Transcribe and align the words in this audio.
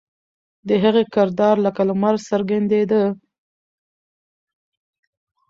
د 0.67 0.69
هغې 0.83 1.03
کردار 1.13 1.55
لکه 1.65 1.81
لمر 1.89 2.15
څرګندېده. 2.29 3.03